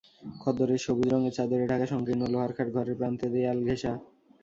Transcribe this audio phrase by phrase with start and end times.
[0.39, 3.93] খদ্দরের সবুজ রঙের চাদরে ঢাকা সংকীর্ণ লোহার খাট ঘরের প্রান্তে দেয়াল-ঘেঁষা।